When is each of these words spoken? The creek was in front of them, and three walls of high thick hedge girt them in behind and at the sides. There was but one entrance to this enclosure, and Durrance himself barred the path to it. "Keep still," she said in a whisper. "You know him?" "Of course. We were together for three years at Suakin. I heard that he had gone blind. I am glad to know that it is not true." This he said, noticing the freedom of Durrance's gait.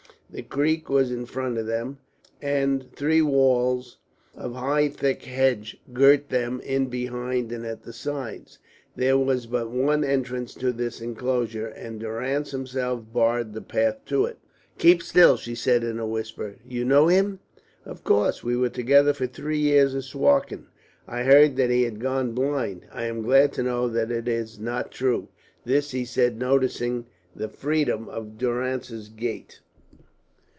The 0.33 0.43
creek 0.43 0.87
was 0.89 1.11
in 1.11 1.25
front 1.25 1.57
of 1.57 1.67
them, 1.67 1.97
and 2.41 2.89
three 2.95 3.21
walls 3.21 3.97
of 4.33 4.55
high 4.55 4.87
thick 4.87 5.23
hedge 5.23 5.81
girt 5.91 6.29
them 6.29 6.61
in 6.61 6.85
behind 6.85 7.51
and 7.51 7.65
at 7.65 7.83
the 7.83 7.91
sides. 7.91 8.57
There 8.95 9.17
was 9.17 9.45
but 9.45 9.69
one 9.71 10.05
entrance 10.05 10.53
to 10.53 10.71
this 10.71 11.01
enclosure, 11.01 11.67
and 11.67 11.99
Durrance 11.99 12.51
himself 12.51 13.11
barred 13.11 13.51
the 13.51 13.59
path 13.61 14.05
to 14.05 14.23
it. 14.23 14.37
"Keep 14.77 15.03
still," 15.03 15.35
she 15.35 15.53
said 15.53 15.83
in 15.83 15.99
a 15.99 16.07
whisper. 16.07 16.55
"You 16.65 16.85
know 16.85 17.07
him?" 17.07 17.39
"Of 17.85 18.05
course. 18.05 18.41
We 18.41 18.55
were 18.55 18.69
together 18.69 19.11
for 19.11 19.27
three 19.27 19.59
years 19.59 19.93
at 19.95 20.03
Suakin. 20.05 20.67
I 21.09 21.23
heard 21.23 21.57
that 21.57 21.69
he 21.71 21.83
had 21.83 21.99
gone 21.99 22.31
blind. 22.31 22.85
I 22.93 23.03
am 23.03 23.21
glad 23.21 23.51
to 23.55 23.63
know 23.63 23.89
that 23.89 24.09
it 24.09 24.29
is 24.29 24.57
not 24.59 24.91
true." 24.91 25.27
This 25.65 25.91
he 25.91 26.05
said, 26.05 26.39
noticing 26.39 27.07
the 27.35 27.49
freedom 27.49 28.07
of 28.07 28.37
Durrance's 28.37 29.09
gait. 29.09 29.59